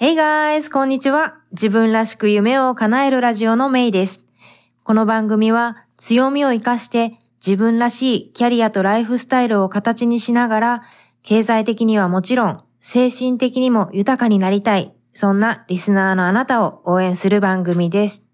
[0.00, 0.70] Hey guys!
[0.70, 1.40] こんにちは。
[1.50, 4.24] 自分らしく夢を叶えるラジオのメイです。
[4.84, 10.82] この番組は強みを活かして自分らしいキャリアとライフスタイルを形にしながら
[11.24, 14.94] 経済的にはもちろん精神的にも豊かになりたい。
[15.14, 18.24] そんなリスナーのあなたを応援する番組です。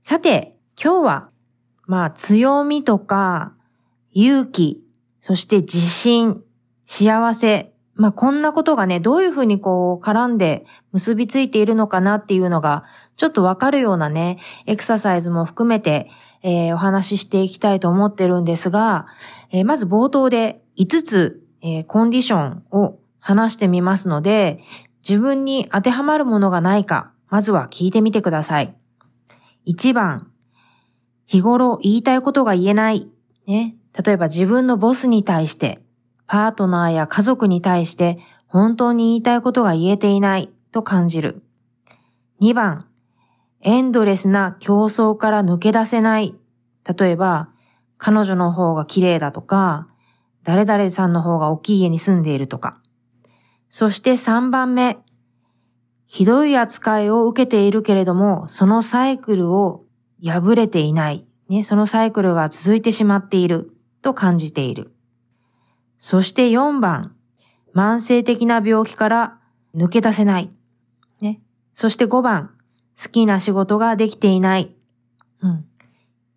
[0.00, 1.30] さて、今日は、
[1.84, 3.52] まあ強みとか
[4.12, 4.82] 勇気、
[5.20, 6.42] そして自信、
[6.86, 12.84] 幸せ、まあ、こんなことがね、どういうふうにこう絡んで結びついているのかなっていうのが、
[13.16, 16.10] ちょっとわかるようなね、エクササイズも含めて、
[16.42, 19.06] えー、お話ししていきたいと思ってるんですが、
[19.50, 24.60] えー、まず冒頭で5つ、えー、コンディションを話してみますので、
[25.06, 28.74] 自分に当てはまるものがないか、まずは聞いてみてください。
[29.66, 30.30] 1番、
[31.26, 33.08] 日頃言いたいことが言えない。
[33.46, 33.76] ね。
[34.04, 35.82] 例えば自分のボスに対して、
[36.26, 41.42] パートナーや家族に対して本当に言いたいことが言えていないと感じる。
[42.40, 42.86] 2番、
[43.60, 46.34] エンドレスな競争から抜け出せない。
[46.98, 47.48] 例えば、
[47.96, 49.86] 彼女の方が綺麗だとか、
[50.42, 52.78] 誰々さんの方が大きい家に住んでいるとか。
[53.68, 54.98] そして3番目、
[56.06, 59.84] ひどい扱いを受けているけれども、そのサイクルを
[60.22, 61.24] 破れていない。
[61.48, 64.91] ね、そのサイクルが続いてしまっていると感じている。
[66.02, 67.14] そして4番、
[67.76, 69.38] 慢性的な病気から
[69.72, 70.50] 抜け出せない。
[71.20, 71.40] ね。
[71.74, 72.50] そして5番、
[73.00, 74.74] 好きな仕事ができていない。
[75.42, 75.64] うん。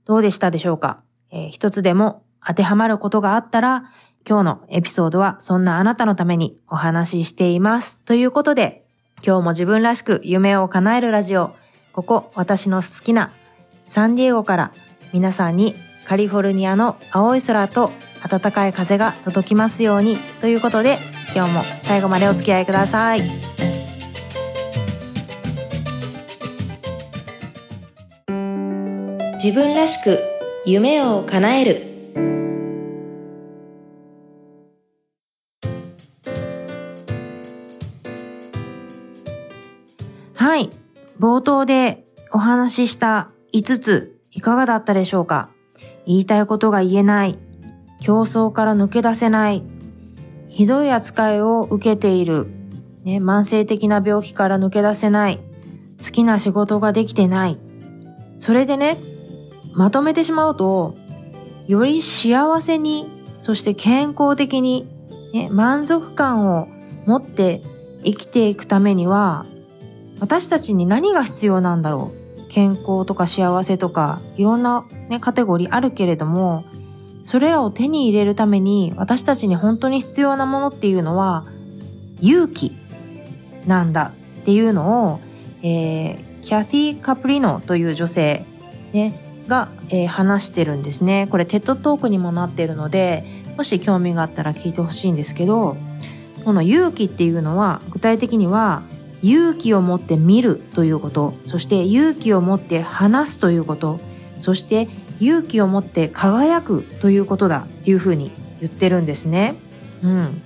[0.06, 3.90] どうでしたでしょうか、えー、一つでも当てはまることがあったら、
[4.30, 7.98] 今日のエピソードはそんなあなたのためにお話ししています。
[8.06, 8.86] ということで、
[9.26, 11.56] 今日も自分らしく夢を叶えるラジオ、
[11.92, 13.32] ここ私の好きな
[13.88, 14.74] サンディエゴから
[15.12, 15.74] 皆さんに
[16.06, 17.92] カリフォルニアの青い空と
[18.28, 20.98] 暖かい風が届きますようにということで
[21.36, 23.22] 今日も最後までお付き合いください。
[29.36, 30.18] 自分らしく
[30.66, 31.84] 夢を叶える。
[40.36, 40.72] はい。
[41.20, 45.50] 冒頭でお話しした5ついかがだったでしょうか？
[46.08, 47.38] 言いたいことが言えない、
[48.02, 49.64] 競争から抜け出せない、
[50.50, 52.48] ひどい扱いを受けている、
[53.04, 55.40] ね、慢性的な病気から抜け出せない、
[56.00, 57.58] 好きな仕事ができてない。
[58.38, 58.98] それでね、
[59.74, 60.96] まとめてしまうと、
[61.68, 63.08] より幸せに、
[63.40, 64.88] そして健康的に、
[65.34, 66.68] ね、満足感を
[67.06, 67.62] 持って
[68.04, 69.46] 生きていくためには、
[70.20, 72.26] 私たちに何が必要なんだろう。
[72.56, 76.64] 健康とか幸せとかいろんな、ね、カテゴリーあるけれども
[77.26, 81.46] それらを手に入れるために私たちに本当に必要なものっていうのは
[82.22, 82.72] 勇気
[83.66, 85.20] なんだっていうのを、
[85.64, 88.46] えー、キャティ・カプリノという女性、
[88.94, 91.28] ね、が、えー、話してるんですね。
[91.30, 93.24] これテッドトークにもなってるので
[93.58, 95.78] もし興味があったら聞いてほしいんですけど
[96.44, 98.84] この勇気っていうのは具体的には
[99.24, 104.00] 勇気を持って見るということそして勇気を持って話すということ
[104.42, 104.88] そして
[105.20, 109.56] 勇気を持って輝くということだっていうふうに言ってるんですね。
[110.04, 110.42] うん、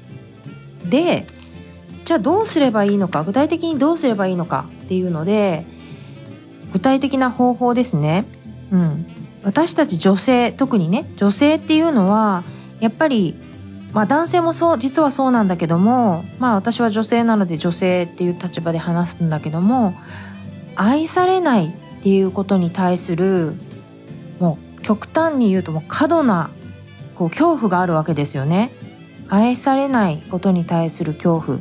[0.90, 1.26] で
[2.06, 5.66] じゃあどうすればいいのか具体的にどうすればいいのかっていうので
[6.74, 8.26] 具体的な方法ですね。
[8.72, 9.06] うん、
[9.44, 12.44] 私たち女性特にね女性っていうのは
[12.80, 13.36] やっぱり
[13.94, 19.96] まあ男性もそう実はそうなんだけどもまあ私は女性なので女性っていう立場で話すんだけども
[20.76, 23.54] 愛されないっていうことに対する
[24.40, 26.50] もう極端に言うともう過度な
[27.16, 28.72] こう恐怖があるわけですよね。
[29.30, 31.60] 愛されないことに対する恐怖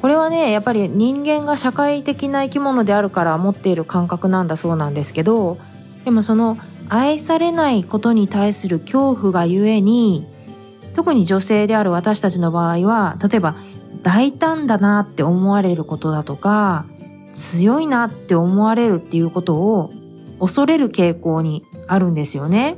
[0.00, 5.58] これはねやっぱり人間が社会的な生き物であるから持っている感覚なんだそうなんですけど
[6.04, 10.26] でもその愛されないことに対する恐怖がゆえに
[10.96, 13.56] 特に女性である私たちの場合は例えば
[14.02, 16.86] 大胆だなって思われることだとか
[17.34, 19.92] 強いなって思われるっていうことを
[20.40, 22.76] 恐れる傾向にあるんですよね。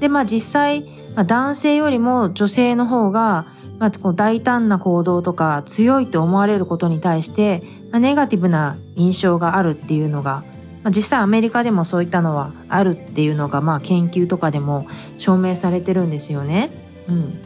[0.00, 0.82] でまあ実際、
[1.14, 3.46] まあ、男性よりも女性の方が、
[3.78, 10.44] まあ、こう大胆な行動とか強いって思われることに対して、まあ、ネガティブな印象があるっていうのが、
[10.82, 14.86] まあ、実際アメリカでもそういったのはあるっていうのが、まあ、研究とかでも
[15.18, 16.70] 証明されてるんですよね。
[17.08, 17.40] うん、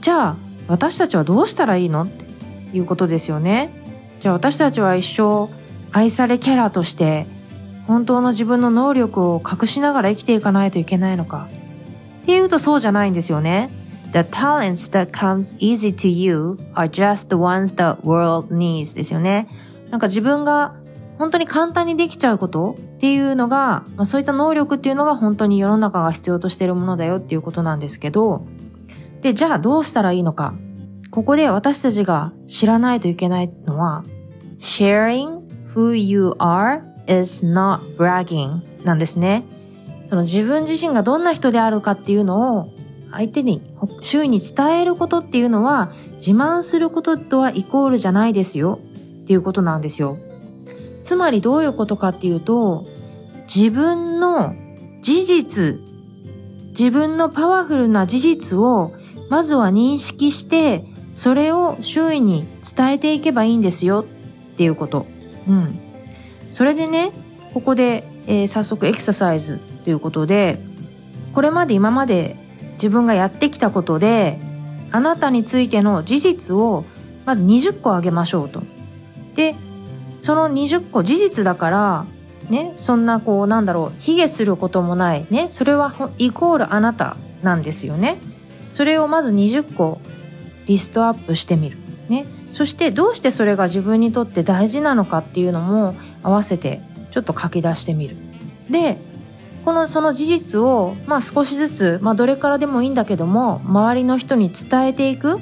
[0.00, 0.36] じゃあ
[0.66, 2.02] 私たちはどうしたらいいの？
[2.02, 3.70] っていうことですよね。
[4.20, 5.48] じゃあ私たちは一生
[5.92, 7.26] 愛されキャラとして
[7.86, 11.48] 本当の自分の能力を隠しながら生きていかないといけないのか
[12.22, 13.70] っていうとそうじゃないんですよね。
[14.12, 19.48] The talents that comes easy to you are just the ones the world needs ですよね。
[19.90, 20.74] なんか自分が
[21.18, 28.44] 本当に簡単にできちゃうことっていうのが、まあ、そういった能力っていうのが本当に世の中が必要としているものだよっていうことなんですけど、
[29.20, 30.54] で、じゃあどうしたらいいのか。
[31.10, 34.02] ここで私たちが知らないといけないのは、
[34.58, 35.40] sharing
[35.74, 39.44] who you are is not bragging なんですね。
[40.06, 42.68] その自分自身がどんな人であるかっていうのを
[43.10, 43.62] 相手に、
[44.02, 48.78] 周囲に伝えることっていうのは自慢することとはイコールじゃないですよ
[49.22, 50.16] っていうことなんですよ。
[51.02, 52.84] つまりどういうことかっていうと、
[53.54, 54.54] 自分の
[55.02, 55.80] 事実、
[56.68, 58.92] 自分のパワフルな事実を
[59.28, 60.84] まずは認識して、
[61.14, 62.44] それを周囲に
[62.76, 64.04] 伝えていけばいいんですよ
[64.52, 65.06] っていうこと。
[65.48, 65.78] うん。
[66.52, 67.10] それでね、
[67.54, 70.60] ここで、えー、早速エクササイズということで、
[71.34, 72.36] これまで今まで
[72.74, 74.38] 自分がやってきたことで、
[74.92, 76.84] あなたについての事実を
[77.24, 78.62] まず20個あげましょうと。
[79.34, 79.54] で、
[80.20, 82.06] その20個事実だから、
[82.50, 85.26] ね、そんなこうなんだろう、卑下することもない。
[85.30, 88.18] ね、それはイコールあなたなんですよね。
[88.72, 90.00] それをまず20個
[90.66, 91.78] リストアップしてみる。
[92.08, 92.26] ね。
[92.52, 96.80] そしてどうしてそれが自分にとって大事なのかっていうのも合わせて
[97.10, 98.16] ちょっと書き出してみる。
[98.70, 98.96] で、
[99.64, 105.38] このその事実を、まあ少しずつ、まあどれからでもいいんだけども、周りの人に伝えていく。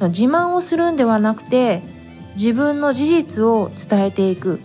[0.00, 1.82] 自慢をするんではなくて、
[2.36, 4.60] 自分の事実を伝えていく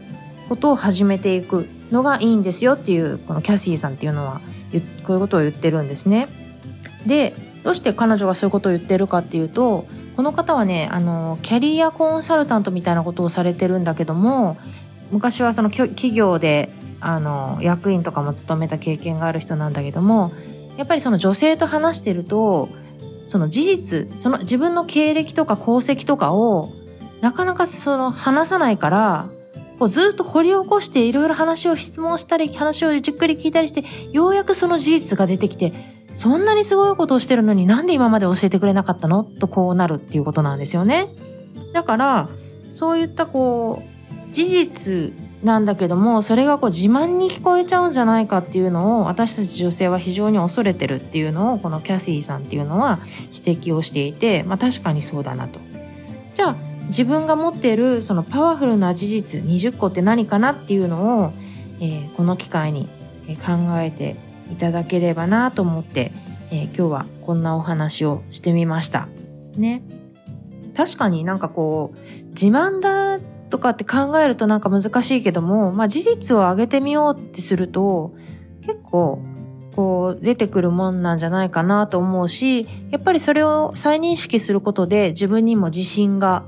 [0.47, 4.41] ことを始めていくのがいいんですよっていう、このキャシーさんっていうのは、
[5.03, 6.27] こういうことを言ってるんですね。
[7.07, 7.33] で、
[7.63, 14.57] どうして彼女がそういうことを言ってるかっていうと、この方はね、あの、キャリアコンサルタントみたいなことをされてるんだけども、
[15.13, 16.69] 昔はその企業で
[16.99, 20.31] あの役員とかも務めた経験がある人なんだけども
[20.77, 22.67] やっぱりその女性と話してると
[23.27, 26.69] その事実その自分の経歴とか功績とかを
[27.21, 29.29] なかなかその話さないから
[29.79, 35.73] こうずっと掘り起こしていろいろ話を質問したり話をじっくり聞いたりしてようやくその事実が出てきて
[36.13, 39.23] そんなにすごいことをしてるのになんで今まで教えてくれなかったの？
[39.23, 41.09] とこうなるっていうことなんですよね。
[41.73, 42.29] だから
[42.71, 43.92] そういったこう
[44.33, 45.13] 事実
[45.43, 52.99] なんだけどもそれがこう自慢に聞こえちゃうんじゃないかっていうのを私たち女性は非常に恐れてるっていうのをこのキャシーさんっていうのは
[53.33, 55.59] 指摘をしていて、まあ、確かにそうだなと。
[56.35, 56.55] じゃあ
[56.87, 61.33] 自分が持っているそのパワフルな事実20個って何かなっていうのを、
[61.79, 62.87] えー、この機会に
[63.45, 64.15] 考えて
[64.51, 66.11] いただければなと思って、
[66.51, 69.07] えー、今日はこんなお話をしてみました。
[69.55, 69.83] ね。
[70.75, 73.19] 確かになんかこう自慢だ
[73.53, 78.15] とかって考えるとなんか難しいけども、まあ事実を上げてみようってすると、
[78.65, 79.21] 結構、
[79.75, 86.45] こう出てくるもんなんじゃないかなと思うし、やっぱりそれを再認識することで自分にも自信が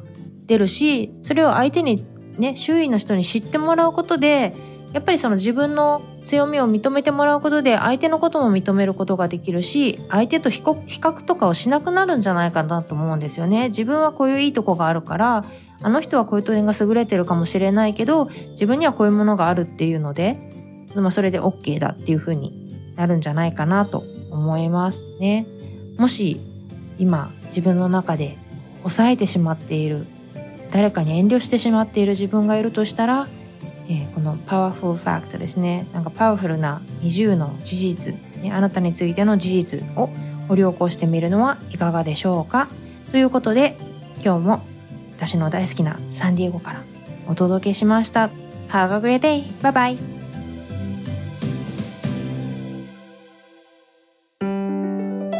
[0.48, 2.04] 出るし、それを相手に
[2.40, 4.56] ね、周囲の人に知ってもらうことで、
[4.96, 13.68] やっぱりその自分の強みを認めてもらうことで相手のことも認めることができるし、相手と比較とかをしなくなるんじゃないかなと思うんですよね。
[13.68, 15.44] 自分はこういういいとこがあるから、
[15.82, 20.40] あの人はこういう点が優れてるかもしれないけど、自分にはこういうものがあるっていうので、
[20.96, 22.54] まあそれで OK だっていう風に
[22.96, 24.02] なるんじゃないかなと
[24.32, 25.46] 思いますね。
[25.98, 26.40] もし
[27.00, 28.38] 今自分の中で
[28.78, 30.06] 抑えてしまっている、
[30.72, 33.28] 誰かに遠慮してしまっている自分がいるとしたら、
[33.88, 35.88] えー、このパワフルファクトですね。
[35.94, 40.10] なんかパワフルな20の事実、ね、あなたについての事実を
[40.48, 42.68] 掘り起こしてみるのはいかがでしょうか？
[43.12, 43.78] ということで
[44.24, 44.62] 今日も
[45.18, 46.84] 私の大好きなサンディエゴから
[47.28, 48.30] お届けしました。
[48.70, 49.44] Have a great day!
[49.62, 50.16] Bye bye!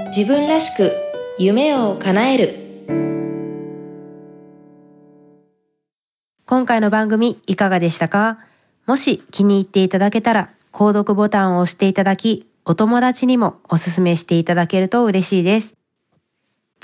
[0.08, 0.92] 自分らしく
[1.38, 2.65] 夢を叶える
[6.48, 8.38] 今回の番組いかがでしたか？
[8.86, 15.76] もし気に入っていただけたら購読ボタンを押していただきお友達にもおすすめしていただけると嬉しいです。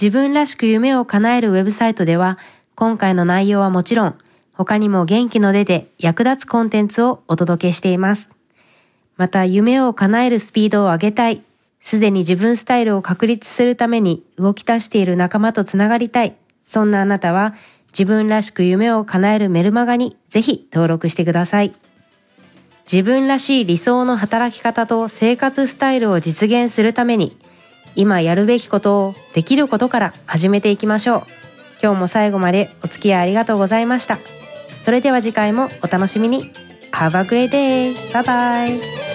[0.02, 2.40] 自分らしく夢を叶えるウェブサイトでは
[2.74, 4.16] 今回の内容はもちろん、
[4.56, 8.32] 他にも元気の出で役立つコンテンツをお届けしています。
[9.16, 11.44] また夢を叶えるスピードを上げたい、
[11.80, 17.54] すでに自分スタイルを確立するために動き出している仲間とつながりたい、そんなあなたは
[17.92, 21.74] 自分らしく夢を叶えるメルマガにぜひ登録してください。
[22.92, 27.38] 自分らしい理想の働き方と生活スタイルを実現するために、
[27.96, 31.22] 今やるべきことをできることから始めていきましょう。
[31.82, 34.18] 今日も最後までお付き合いありがとうございました。
[34.84, 36.52] それでは次回もお楽しみに。
[36.92, 37.94] Have a great day!
[38.12, 39.11] Bye bye!